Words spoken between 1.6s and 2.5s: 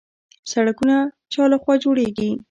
جوړیږي؟